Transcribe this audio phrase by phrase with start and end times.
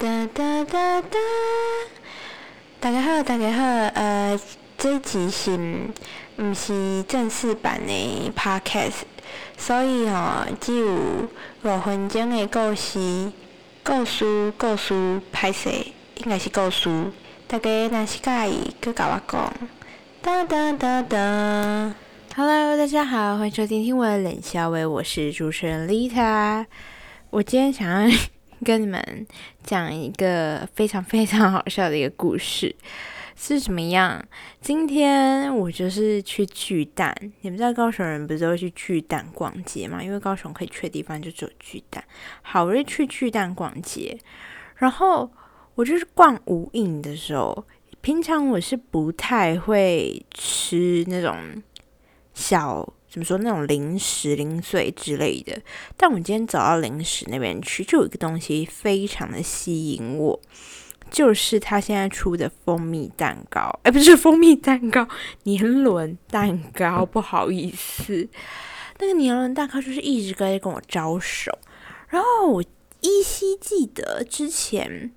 [0.00, 1.18] 哒哒哒哒，
[2.80, 4.40] 大家好，大家好，呃，
[4.78, 5.50] 这集是
[6.38, 9.02] 毋是正式版的 podcast，
[9.58, 10.94] 所以吼只有
[11.64, 13.30] 五分钟的故事，
[13.84, 17.12] 故事故事拍摄，应该是故事，
[17.46, 19.52] 大家若是介意，佮甲我讲，
[20.22, 21.94] 哒哒哒哒。
[22.34, 26.64] Hello，大家好，欢迎收听听我的冷笑话，我是主持人 Lita，
[27.28, 28.18] 我今天想要。
[28.64, 29.26] 跟你们
[29.62, 32.74] 讲一个非常非常好笑的一个故事，
[33.34, 34.22] 是什么样？
[34.60, 40.02] 今天我就是去巨蛋，你们知道高雄人不是都会去巨蛋逛街吗？
[40.02, 42.04] 因为高雄可以去的地方就只有巨蛋。
[42.42, 44.18] 好，容易去巨蛋逛街，
[44.76, 45.30] 然后
[45.74, 47.66] 我就是逛无印的时候，
[48.00, 51.36] 平常我是不太会吃那种
[52.34, 52.92] 小。
[53.10, 55.60] 怎么说那种零食零碎之类的？
[55.96, 60.40] 但我今天走到零食那边去，就有一个东西非常的吸引我，
[61.10, 63.68] 就是他现在出的蜂蜜蛋糕。
[63.82, 65.08] 哎，不是蜂蜜蛋糕，
[65.42, 67.04] 年轮蛋糕。
[67.04, 68.28] 不好意思，
[69.00, 71.50] 那个年轮蛋糕就是一直在跟我招手。
[72.10, 72.62] 然后我
[73.00, 75.10] 依稀记得之前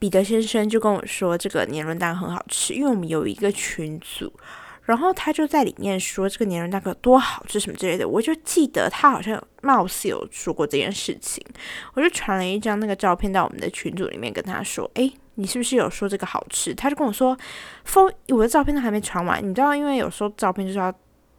[0.00, 4.32] 彼得先生就跟我说，这个年轮蛋糕很好吃，因为我们有一个群组。
[4.84, 11.44] 然后他就在里面说这个年轮蛋糕多好吃什么之类的，我就记得他好像貌似有说过这件事情，
[11.94, 16.74] 我就传了一张那个照片到我们的群组里面跟他说，诶，你是不是有说这个好吃？
[16.74, 17.36] 他就跟我说，
[17.84, 20.92] 风我的照片都还没传完，你知道，因为有时候照片就是要，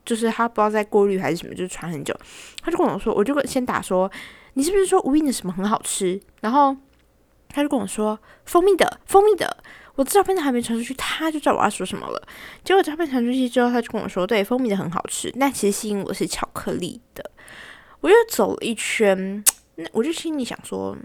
[0.05, 2.15] 就是他不知道在过滤还是什么，就传很久。
[2.61, 4.09] 他就跟我说，我就先打说，
[4.53, 6.17] 你是不是说无印的什么很好吃？
[6.39, 6.73] 然后
[7.49, 9.57] 他就跟我说，蜂蜜的，蜂蜜的。
[9.95, 12.27] 我照片都还没传出去，他就知道我要说什么了。
[12.63, 17.29] 结果照片传出去之后，他就跟我说：“对，蜂蜜的很好吃，但其实吸引我是巧克力的。”
[18.01, 19.43] 我又走了一圈，
[19.75, 20.97] 那我就心里想说：“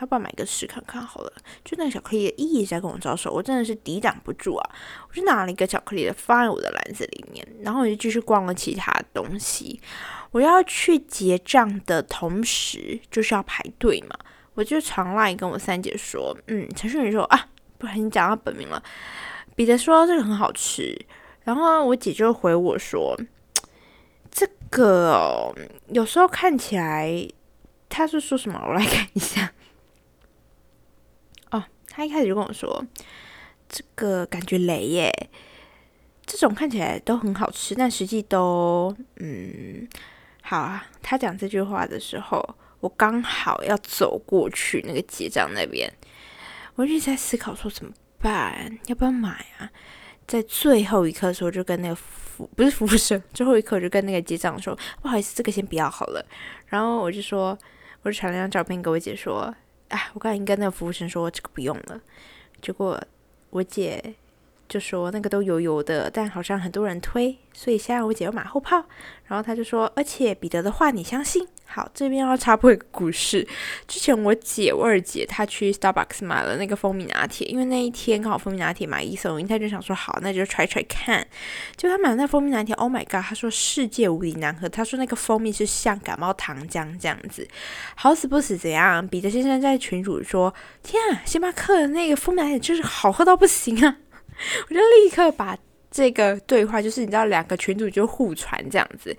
[0.00, 1.32] 要不要买个试看看好了？”
[1.64, 4.70] 就那个巧克力一直在跟我招手，我真的是抵挡不住啊！
[5.08, 9.80] 我就拿了一个巧克力的放在我的篮子里面，然后我就继续逛了其他东西。
[10.30, 14.16] 我要去结账的同时，就是要排队嘛，
[14.54, 17.48] 我就常赖跟我三姐说：“嗯，陈淑敏说啊。”
[17.80, 18.80] 不然你讲到本名了。
[19.56, 20.96] 彼得说这个很好吃，
[21.44, 23.18] 然后我姐就回我说
[24.30, 25.52] ：“这个
[25.88, 27.26] 有时候看起来，
[27.88, 28.62] 他是说什么？
[28.66, 29.52] 我来看一下。
[31.50, 32.84] 哦，他一开始就跟我说，
[33.68, 35.30] 这个感觉雷耶。
[36.24, 39.88] 这种看起来都很好吃，但实际都嗯
[40.42, 40.86] 好啊。
[41.02, 45.92] 他讲这句话的时候，我刚好要走过去那个结账那边。”
[46.80, 49.70] 我一直在思考说怎么办，要不要买啊？
[50.26, 56.24] 在最后一刻的时候，就跟那个服不是服务生，最后一刻我就跟那个结账说不好意思，这个先不要好了。
[56.68, 57.56] 然后我就说，
[58.00, 59.54] 我就传了张照片给我姐说，
[59.88, 62.00] 哎，我刚才跟那个服务生说这个不用了。
[62.62, 62.98] 结果
[63.50, 64.14] 我姐
[64.66, 68.82] 就说那个都油油的，但好像很多人推，所以现在我姐要马后炮。
[69.26, 71.46] 然后他就说，而且彼得的话你相信？
[71.72, 73.46] 好，这边要插播一个故事。
[73.86, 81.24] 之前我姐、我二姐她去 Starbucks 买了那个蜂蜜拿铁，因为那一天刚好蜂蜜拿铁买一送一，她就想说好，那就 try try 看。
[81.76, 83.22] 就她买了那蜂蜜拿铁，Oh my god！
[83.22, 87.46] 她说世界无敌难喝，她说那个蜂蜜是像感冒糖浆这样子，
[87.94, 89.06] 好死不死怎样？
[89.06, 90.52] 彼得先生在群主说：
[90.82, 93.98] 天啊，星巴克的那个蜂蜜拿铁就是好喝到不行啊！
[94.68, 95.56] 我就立刻把。
[95.90, 99.16] 这个对话就是你知道两个群主就互传这样子，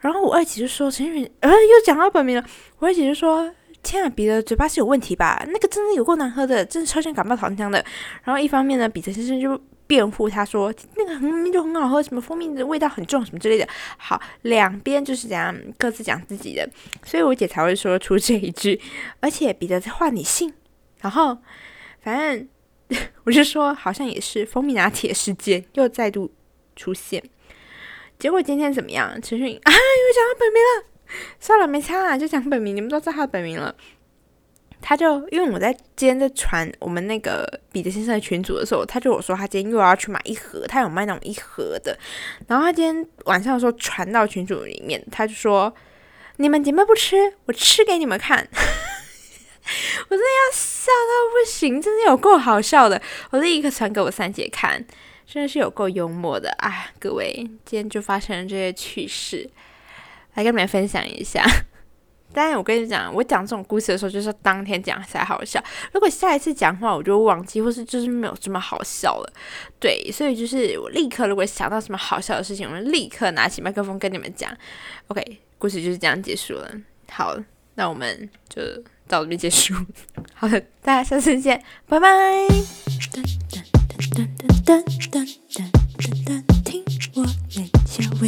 [0.00, 2.44] 然后我二姐就说陈宇，呃，又讲到本名了。
[2.80, 3.48] 我二姐就说：
[3.84, 5.44] 天啊，彼得嘴巴是有问题吧？
[5.46, 7.84] 那个真的有够难喝的，真的超像感冒糖浆的。
[8.24, 13.68] 然后一方面呢，彼得先生就辩护他说：那个明明就很好喝，什么蜂蜜的味道很重，什么之类的。
[13.96, 16.68] 好，两边就是这样各自讲自己的，
[17.04, 18.80] 所以我姐才会说出这一句。
[19.20, 20.52] 而且彼得在换你信，
[21.00, 21.38] 然后
[22.02, 22.48] 反正。
[23.24, 26.32] 我就说，好像也是蜂蜜拿铁事件又再度
[26.76, 27.22] 出现。
[28.18, 29.20] 结果今天怎么样？
[29.22, 30.84] 陈迅 啊，又讲到本名了。
[31.40, 33.74] 算了，没差啊，就讲本名，你们都知道他的本名了。
[34.80, 41.98] 他就因为我在今天在传我们那个彼得先生的群组的时候，他就我说他今天又要去买一盒，他有卖那种一盒的。
[42.46, 45.74] 然后他今天晚上的时候传到群组里面，他就说
[46.36, 47.16] ：“你们姐妹不吃，
[47.46, 48.48] 我吃给你们看。”
[50.10, 53.00] 我真的要笑到不行，真的有够好笑的。
[53.30, 54.82] 我立刻传给我三姐看，
[55.26, 56.50] 真的是有够幽默的。
[56.58, 57.34] 啊，各位，
[57.64, 59.48] 今天就发生了这些趣事，
[60.34, 61.44] 来跟你们分享一下。
[62.32, 65.62] 当然，我跟你讲，我讲这种故事的时候，就是当天讲才好笑。
[65.92, 69.32] 如果下一次讲话，我就忘记，或是就是没有这么好笑了。
[69.78, 74.50] 对，所以就是我立刻，如果想到什么好笑的事情，我就立刻拿起麦克风跟你们讲。
[75.08, 75.22] OK，
[75.58, 76.70] 故事就是这样结束了。
[77.10, 77.36] 好。
[77.78, 78.60] 那我们就
[79.06, 79.72] 到这边结束。
[80.34, 82.08] 好的，大家下次见，拜拜。
[86.64, 86.84] 听
[87.14, 88.26] 我冷笑话，